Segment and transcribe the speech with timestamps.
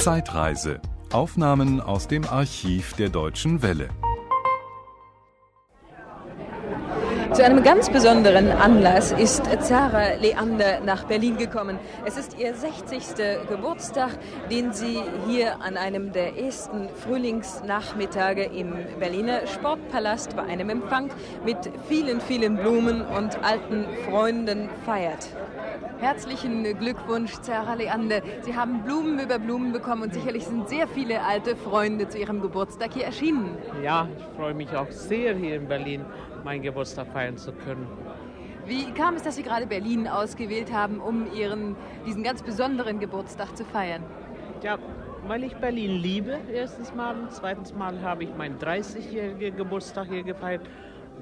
[0.00, 0.80] Zeitreise.
[1.12, 3.90] Aufnahmen aus dem Archiv der Deutschen Welle.
[7.34, 11.78] Zu einem ganz besonderen Anlass ist Zara Leander nach Berlin gekommen.
[12.06, 13.46] Es ist ihr 60.
[13.46, 14.18] Geburtstag,
[14.50, 21.10] den sie hier an einem der ersten Frühlingsnachmittage im Berliner Sportpalast bei einem Empfang
[21.44, 21.58] mit
[21.90, 25.28] vielen, vielen Blumen und alten Freunden feiert.
[26.00, 28.22] Herzlichen Glückwunsch, Zara Leander.
[28.40, 32.40] Sie haben Blumen über Blumen bekommen und sicherlich sind sehr viele alte Freunde zu Ihrem
[32.40, 33.58] Geburtstag hier erschienen.
[33.82, 36.06] Ja, ich freue mich auch sehr, hier in Berlin
[36.42, 37.86] meinen Geburtstag feiern zu können.
[38.64, 41.76] Wie kam es, dass Sie gerade Berlin ausgewählt haben, um Ihren,
[42.06, 44.02] diesen ganz besonderen Geburtstag zu feiern?
[44.62, 44.78] Ja,
[45.26, 47.14] weil ich Berlin liebe, erstens Mal.
[47.18, 50.62] Und zweitens Mal habe ich meinen 30-jährigen Geburtstag hier gefeiert.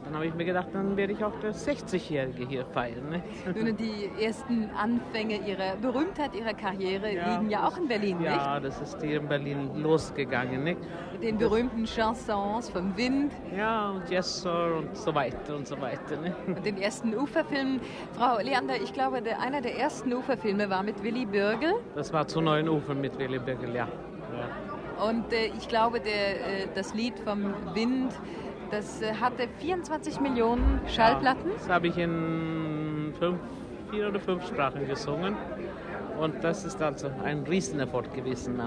[0.05, 3.09] Dann habe ich mir gedacht, dann werde ich auch das 60-Jährige hier feiern.
[3.11, 3.23] Ne?
[3.55, 8.33] Nun, die ersten Anfänge Ihrer Berühmtheit, Ihrer Karriere ja, liegen ja auch in Berlin, ja,
[8.33, 8.47] nicht?
[8.47, 10.65] Ja, das ist hier in Berlin losgegangen.
[10.65, 10.81] Nicht?
[11.13, 13.33] Mit den berühmten Chansons vom Wind.
[13.57, 16.17] Ja, und Yes Sir und so weiter und so weiter.
[16.17, 16.35] Ne?
[16.47, 17.81] Und den ersten Uferfilmen.
[18.13, 21.75] Frau Leander, ich glaube, der, einer der ersten Uferfilme war mit Willy Birgel.
[21.95, 23.87] Das war zu neuen Ufern mit Willy Birgel, ja.
[23.87, 25.05] ja.
[25.05, 28.13] Und äh, ich glaube, der, äh, das Lied vom Wind
[28.71, 31.51] das äh, hatte 24 Millionen Schallplatten.
[31.51, 33.39] Ja, das habe ich in fünf,
[33.91, 35.37] vier oder fünf Sprachen gesungen.
[36.19, 38.61] Und das ist also ein Riesenerfolg gewesen.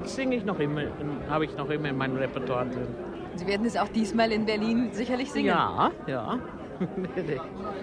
[0.00, 0.82] Das singe ich noch immer,
[1.28, 2.86] habe ich noch immer in meinem Repertoire drin.
[3.34, 5.48] Sie werden es auch diesmal in Berlin sicherlich singen.
[5.48, 6.38] Ja, ja.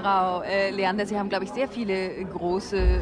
[0.02, 3.00] Frau äh, Leander, Sie haben, glaube ich, sehr viele große äh,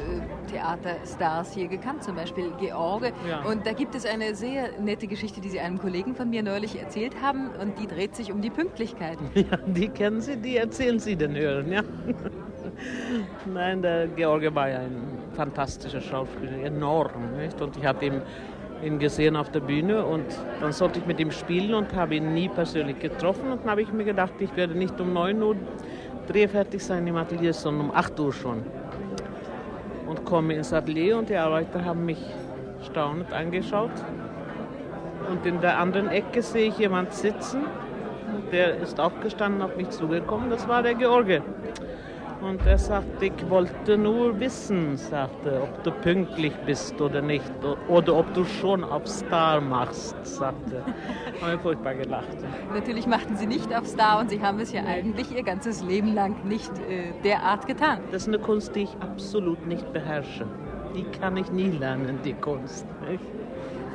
[0.51, 3.11] Theaterstars hier gekannt, zum Beispiel George.
[3.27, 3.41] Ja.
[3.43, 6.79] Und da gibt es eine sehr nette Geschichte, die Sie einem Kollegen von mir neulich
[6.79, 9.17] erzählt haben und die dreht sich um die Pünktlichkeit.
[9.37, 11.83] Ja, die kennen Sie, die erzählen Sie den Hörern, ja.
[13.45, 17.37] Nein, der George war ja ein fantastischer Schauspieler, enorm.
[17.37, 17.61] Nicht?
[17.61, 18.21] Und ich habe ihn,
[18.83, 20.25] ihn gesehen auf der Bühne und
[20.61, 23.51] dann sollte ich mit ihm spielen und habe ihn nie persönlich getroffen.
[23.51, 25.55] Und dann habe ich mir gedacht, ich werde nicht um 9 Uhr
[26.27, 28.63] drehfertig sein im Atelier, sondern um 8 Uhr schon
[30.07, 32.19] und komme ins Atelier und die Arbeiter haben mich
[32.89, 33.91] staunend angeschaut.
[35.29, 37.65] Und in der anderen Ecke sehe ich jemand sitzen,
[38.51, 41.41] der ist aufgestanden, auf mich zugekommen, das war der George.
[42.41, 47.51] Und er sagte, ich wollte nur wissen, sagte, ob du pünktlich bist oder nicht.
[47.87, 50.83] Oder ob du schon auf Star machst, sagte.
[51.41, 52.37] Haben wir furchtbar gelacht.
[52.73, 56.13] Natürlich machten Sie nicht auf Star und Sie haben es ja eigentlich Ihr ganzes Leben
[56.13, 58.01] lang nicht äh, derart getan.
[58.11, 60.45] Das ist eine Kunst, die ich absolut nicht beherrsche.
[60.95, 62.85] Die kann ich nie lernen, die Kunst.
[63.09, 63.23] Nicht?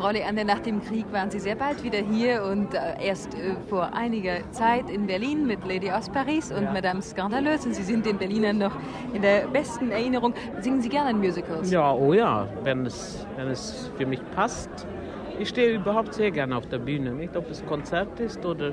[0.02, 3.54] Frau Leander, nach dem Krieg waren Sie sehr bald wieder hier und äh, erst äh,
[3.68, 6.72] vor einiger Zeit in Berlin mit Lady aus Paris und ja.
[6.72, 7.68] Madame Scandaleuse.
[7.68, 8.72] Und Sie sind den Berlinern noch
[9.14, 10.34] in der besten Erinnerung.
[10.60, 11.70] Singen Sie gerne in Musicals?
[11.70, 14.70] Ja, oh ja, wenn es, wenn es für mich passt.
[15.38, 18.72] Ich stehe überhaupt sehr gerne auf der Bühne, nicht ob es Konzert ist oder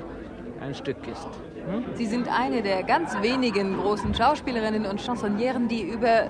[0.60, 1.26] ein Stück ist.
[1.66, 1.84] Hm?
[1.94, 6.26] Sie sind eine der ganz wenigen großen Schauspielerinnen und Chansonnieren, die über,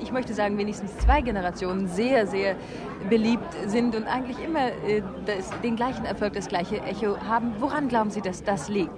[0.00, 2.56] ich möchte sagen, wenigstens zwei Generationen sehr, sehr
[3.08, 7.54] beliebt sind und eigentlich immer äh, das, den gleichen Erfolg, das gleiche Echo haben.
[7.58, 8.90] Woran glauben Sie, dass das liegt?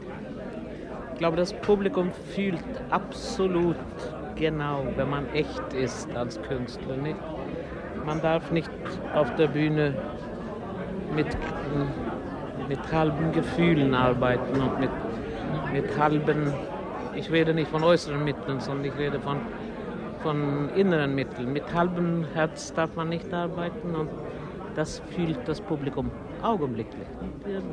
[1.12, 2.58] Ich glaube, das Publikum fühlt
[2.90, 3.76] absolut
[4.34, 6.96] genau, wenn man echt ist als Künstler.
[6.96, 7.16] Nicht?
[8.04, 8.70] Man darf nicht
[9.14, 9.94] auf der Bühne
[11.14, 11.28] mit,
[12.68, 14.90] mit halben Gefühlen arbeiten und mit
[15.74, 16.52] mit halben,
[17.16, 19.38] ich rede nicht von äußeren Mitteln, sondern ich rede von,
[20.22, 21.52] von inneren Mitteln.
[21.52, 24.08] Mit halbem Herz darf man nicht arbeiten und
[24.76, 26.10] das fühlt das Publikum
[26.42, 27.06] augenblicklich.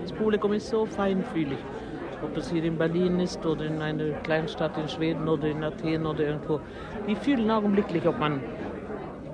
[0.01, 1.59] Das Publikum ist so feinfühlig.
[2.23, 6.05] Ob es hier in Berlin ist oder in einer Kleinstadt in Schweden oder in Athen
[6.05, 6.59] oder irgendwo.
[7.07, 8.41] Die fühlen augenblicklich, ob man,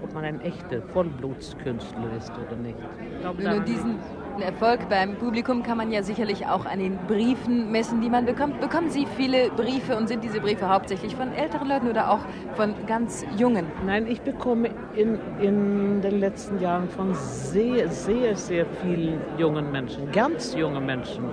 [0.02, 2.78] ob man ein echter Vollblutskünstler ist oder nicht.
[3.14, 4.00] Ich glaube, diesen,
[4.42, 8.60] Erfolg beim Publikum kann man ja sicherlich auch an den Briefen messen, die man bekommt.
[8.60, 12.20] Bekommen Sie viele Briefe und sind diese Briefe hauptsächlich von älteren Leuten oder auch
[12.56, 13.66] von ganz jungen?
[13.86, 20.12] Nein, ich bekomme in, in den letzten Jahren von sehr, sehr, sehr vielen jungen Menschen,
[20.12, 21.26] ganz jungen Menschen,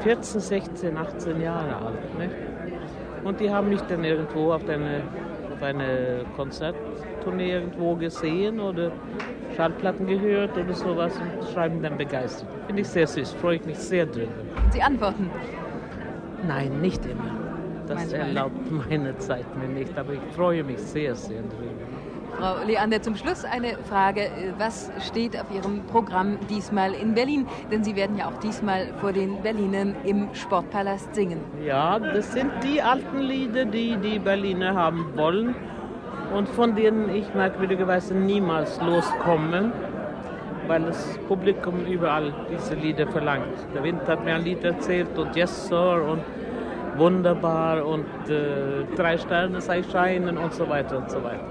[0.00, 2.18] 14, 16, 18 Jahre alt.
[2.18, 2.30] Ne?
[3.24, 5.02] Und die haben mich dann irgendwo auf eine,
[5.56, 8.92] auf eine Konzerttournee irgendwo gesehen oder
[9.56, 12.48] Schallplatten gehört oder sowas und schreiben dann begeistert.
[12.66, 14.32] Finde ich sehr süß, freue ich mich sehr drüber.
[14.70, 15.30] Sie antworten?
[16.46, 17.34] Nein, nicht immer.
[17.86, 18.20] Das Manchmal.
[18.20, 21.86] erlaubt meine Zeit mir nicht, aber ich freue mich sehr, sehr drüber.
[22.38, 24.28] Frau Leander, zum Schluss eine Frage.
[24.58, 27.46] Was steht auf Ihrem Programm diesmal in Berlin?
[27.70, 31.40] Denn Sie werden ja auch diesmal vor den Berlinern im Sportpalast singen.
[31.64, 35.54] Ja, das sind die alten Lieder, die die Berliner haben wollen
[36.34, 39.72] und von denen ich merkwürdigerweise niemals loskomme.
[40.68, 43.56] weil das Publikum überall diese Lieder verlangt.
[43.74, 46.22] Der Wind hat mir ein Lied erzählt und Yes Sir und
[46.98, 51.44] Wunderbar und äh, Drei Sterne sei scheinen und so weiter und so weiter.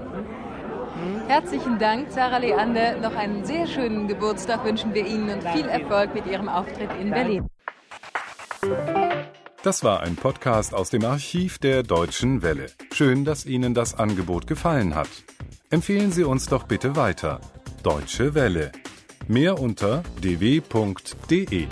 [1.28, 2.98] Herzlichen Dank, Sarah Leander.
[2.98, 5.58] Noch einen sehr schönen Geburtstag wünschen wir Ihnen und Danke.
[5.58, 7.10] viel Erfolg mit Ihrem Auftritt in Danke.
[7.10, 7.50] Berlin.
[9.62, 12.66] Das war ein Podcast aus dem Archiv der Deutschen Welle.
[12.92, 15.08] Schön, dass Ihnen das Angebot gefallen hat.
[15.70, 17.40] Empfehlen Sie uns doch bitte weiter.
[17.82, 18.70] Deutsche Welle.
[19.26, 21.66] Mehr unter dw.de.